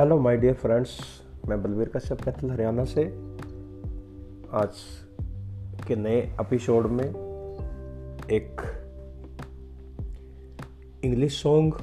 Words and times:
Hello 0.00 0.20
my 0.20 0.36
dear 0.36 0.54
friends 0.54 0.98
मैं 1.48 1.62
बलवीर 1.62 1.88
कश्यप 1.88 2.20
कैथल 2.20 2.50
हरियाणा 2.50 2.84
से। 2.84 3.02
आज 4.52 4.70
के 5.88 5.96
नए 5.96 6.20
एपिसोड 6.40 6.86
में 6.86 7.04
एक 8.30 8.60
इंग्लिश 11.04 11.42
सॉन्ग 11.42 11.74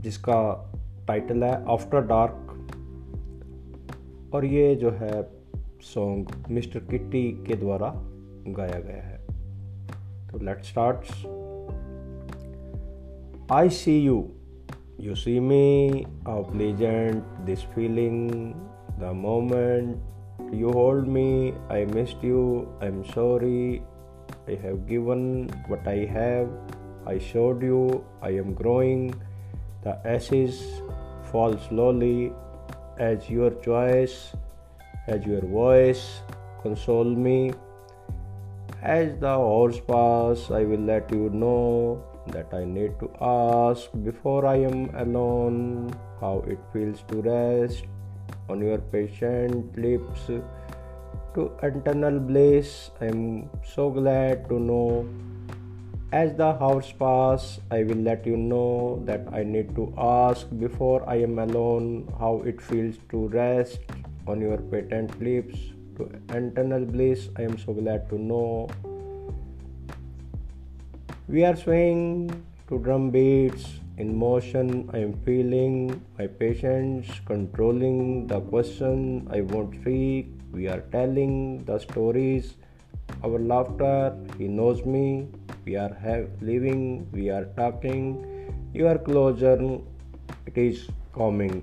जिसका 0.00 0.72
टाइटल 1.08 1.44
है 1.44 1.64
आफ्टर 1.72 2.00
डार्क 2.00 2.68
और 4.34 4.44
ये 4.44 4.74
जो 4.74 4.90
है 4.90 5.30
सॉन्ग 5.80 6.26
मिस्टर 6.50 6.78
किट्टी 6.78 7.44
के 7.46 7.54
द्वारा 7.54 7.92
गाया 8.48 8.80
गया 8.80 9.02
है। 9.02 9.26
तो 10.28 10.38
let 10.38 10.62
start 10.62 11.06
I 13.52 13.68
see 13.68 14.00
you 14.06 14.28
You 15.00 15.16
see 15.16 15.40
me, 15.40 16.04
how 16.26 16.42
pleasant 16.42 17.24
this 17.46 17.62
feeling, 17.74 18.54
the 18.98 19.14
moment 19.14 19.96
you 20.52 20.72
hold 20.72 21.08
me. 21.08 21.54
I 21.70 21.86
missed 21.86 22.22
you, 22.22 22.68
I'm 22.82 23.06
sorry. 23.14 23.82
I 24.46 24.56
have 24.60 24.86
given 24.86 25.48
what 25.68 25.88
I 25.88 26.04
have. 26.04 26.50
I 27.06 27.16
showed 27.16 27.62
you, 27.62 28.04
I 28.20 28.32
am 28.42 28.52
growing. 28.52 29.14
The 29.84 29.96
ashes 30.06 30.60
fall 31.32 31.56
slowly 31.56 32.34
as 32.98 33.30
your 33.30 33.52
choice, 33.64 34.36
as 35.08 35.24
your 35.24 35.40
voice 35.40 36.20
console 36.62 37.16
me. 37.28 37.52
As 38.82 39.16
the 39.16 39.28
hours 39.28 39.80
pass, 39.80 40.50
I 40.50 40.64
will 40.64 40.84
let 40.92 41.10
you 41.10 41.30
know 41.30 42.04
that 42.32 42.52
I 42.52 42.64
need 42.64 42.98
to 43.00 43.10
ask 43.20 43.90
before 44.02 44.46
I 44.46 44.56
am 44.56 44.94
alone 44.94 45.92
how 46.20 46.44
it 46.46 46.58
feels 46.72 47.02
to 47.08 47.22
rest 47.22 47.84
on 48.48 48.60
your 48.60 48.78
patient 48.78 49.76
lips 49.76 50.26
to 51.34 51.52
eternal 51.62 52.18
bliss. 52.18 52.90
I 53.00 53.06
am 53.06 53.48
so 53.64 53.90
glad 53.90 54.48
to 54.48 54.58
know. 54.58 55.08
As 56.12 56.34
the 56.34 56.58
hours 56.58 56.90
pass, 56.98 57.60
I 57.70 57.84
will 57.84 58.02
let 58.02 58.26
you 58.26 58.36
know 58.36 59.00
that 59.06 59.28
I 59.32 59.44
need 59.44 59.76
to 59.76 59.94
ask 59.96 60.46
before 60.58 61.08
I 61.08 61.22
am 61.22 61.38
alone 61.38 62.12
how 62.18 62.42
it 62.44 62.60
feels 62.60 62.96
to 63.10 63.28
rest 63.28 63.78
on 64.26 64.40
your 64.40 64.58
patent 64.58 65.22
lips 65.22 65.56
to 65.96 66.10
eternal 66.34 66.84
bliss. 66.84 67.28
I 67.36 67.42
am 67.42 67.56
so 67.58 67.72
glad 67.72 68.08
to 68.10 68.18
know. 68.18 68.68
We 71.32 71.44
are 71.44 71.54
swaying 71.54 72.42
to 72.68 72.80
drum 72.80 73.10
beats 73.10 73.64
in 73.98 74.16
motion. 74.18 74.90
I 74.92 74.98
am 74.98 75.12
feeling 75.24 76.02
my 76.18 76.26
patience 76.26 77.06
controlling 77.24 78.26
the 78.26 78.40
question 78.40 79.28
I 79.30 79.42
won't 79.42 79.76
speak. 79.80 80.32
We 80.50 80.66
are 80.66 80.80
telling 80.90 81.64
the 81.66 81.78
stories. 81.78 82.56
Our 83.22 83.38
laughter, 83.38 84.16
he 84.38 84.48
knows 84.48 84.84
me. 84.84 85.28
We 85.64 85.76
are 85.76 85.94
have, 85.94 86.28
living, 86.40 87.08
we 87.12 87.30
are 87.30 87.44
talking. 87.56 88.26
Your 88.74 88.98
closure, 88.98 89.78
it 90.46 90.58
is 90.58 90.88
coming. 91.14 91.62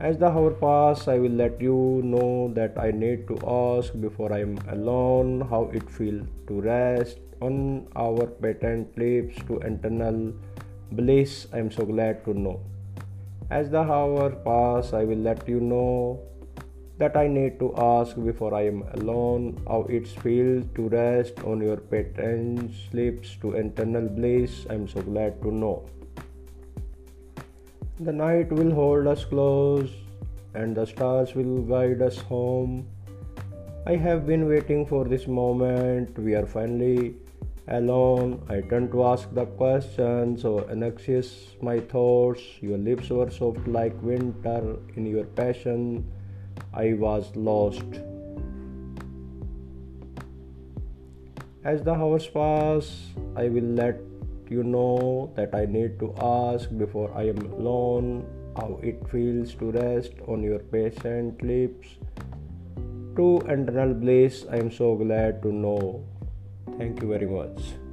As 0.00 0.16
the 0.16 0.26
hour 0.30 0.52
pass, 0.52 1.08
I 1.08 1.18
will 1.18 1.32
let 1.32 1.60
you 1.60 2.00
know 2.04 2.52
that 2.54 2.78
I 2.78 2.92
need 2.92 3.26
to 3.26 3.36
ask 3.44 3.92
before 4.00 4.32
I 4.32 4.42
am 4.42 4.56
alone 4.70 5.40
how 5.40 5.70
it 5.74 5.90
feels 5.90 6.22
to 6.46 6.60
rest 6.60 7.18
on 7.40 7.88
our 7.96 8.28
patent 8.28 8.96
lips 8.96 9.34
to 9.48 9.58
eternal 9.58 10.32
bliss. 10.92 11.48
I 11.52 11.58
am 11.58 11.72
so 11.72 11.84
glad 11.84 12.24
to 12.26 12.32
know. 12.32 12.60
As 13.50 13.70
the 13.70 13.80
hour 13.80 14.30
pass, 14.30 14.92
I 14.92 15.02
will 15.02 15.18
let 15.18 15.48
you 15.48 15.58
know 15.58 16.20
that 16.98 17.16
I 17.16 17.26
need 17.26 17.58
to 17.58 17.74
ask 17.76 18.14
before 18.14 18.54
I 18.54 18.66
am 18.66 18.84
alone 18.94 19.60
how 19.66 19.82
it 19.90 20.06
feels 20.06 20.64
to 20.76 20.88
rest 20.90 21.40
on 21.42 21.60
your 21.60 21.78
patent 21.78 22.70
lips 22.92 23.36
to 23.40 23.54
eternal 23.54 24.06
bliss. 24.08 24.64
I 24.70 24.74
am 24.74 24.86
so 24.86 25.02
glad 25.02 25.42
to 25.42 25.50
know. 25.50 25.86
The 28.00 28.12
night 28.12 28.52
will 28.52 28.70
hold 28.70 29.08
us 29.08 29.24
close 29.24 29.90
and 30.54 30.76
the 30.76 30.86
stars 30.86 31.34
will 31.34 31.62
guide 31.62 32.00
us 32.00 32.16
home. 32.18 32.86
I 33.86 33.96
have 33.96 34.24
been 34.24 34.48
waiting 34.48 34.86
for 34.86 35.04
this 35.04 35.26
moment. 35.26 36.16
We 36.16 36.36
are 36.36 36.46
finally 36.46 37.16
alone. 37.66 38.40
I 38.48 38.60
turned 38.60 38.92
to 38.92 39.02
ask 39.02 39.34
the 39.34 39.46
question, 39.46 40.38
so 40.38 40.60
oh, 40.60 40.68
anxious 40.70 41.56
my 41.60 41.80
thoughts. 41.80 42.40
Your 42.60 42.78
lips 42.78 43.10
were 43.10 43.30
soft 43.30 43.66
like 43.66 44.00
winter. 44.00 44.76
In 44.94 45.04
your 45.04 45.24
passion, 45.24 46.06
I 46.72 46.92
was 46.92 47.34
lost. 47.34 47.82
As 51.64 51.82
the 51.82 51.94
hours 51.94 52.28
pass, 52.28 53.10
I 53.34 53.48
will 53.48 53.70
let 53.82 53.98
you 54.50 54.62
know 54.62 55.32
that 55.36 55.54
I 55.54 55.64
need 55.66 55.98
to 56.00 56.14
ask 56.20 56.68
before 56.76 57.10
I 57.14 57.28
am 57.28 57.38
alone 57.38 58.26
how 58.56 58.78
it 58.82 59.02
feels 59.08 59.54
to 59.54 59.70
rest 59.70 60.12
on 60.26 60.42
your 60.42 60.58
patient 60.58 61.42
lips. 61.42 61.88
To 63.16 63.38
eternal 63.46 63.94
bliss, 63.94 64.46
I 64.50 64.56
am 64.56 64.70
so 64.70 64.94
glad 64.94 65.42
to 65.42 65.52
know. 65.52 66.04
Thank 66.78 67.02
you 67.02 67.08
very 67.08 67.26
much. 67.26 67.87